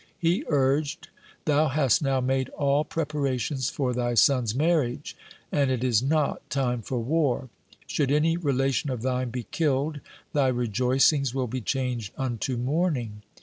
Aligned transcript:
He 0.17 0.43
urged,' 0.47 1.09
Thou 1.45 1.67
hast 1.67 2.01
now 2.01 2.19
made 2.19 2.49
all 2.57 2.83
preparations 2.83 3.69
for 3.69 3.93
thy 3.93 4.15
son's 4.15 4.55
marriage, 4.55 5.15
and 5.51 5.69
it 5.69 5.83
is 5.83 6.01
not 6.01 6.41
time 6.49 6.81
for 6.81 6.97
war. 6.99 7.49
Should 7.85 8.11
any 8.11 8.35
relation 8.35 8.89
of 8.89 9.03
thine 9.03 9.29
be 9.29 9.43
killed, 9.51 9.99
thy 10.33 10.47
rejoicings 10.47 11.35
will 11.35 11.45
be 11.45 11.61
changed 11.61 12.13
unto 12.17 12.57
mourning. 12.57 13.21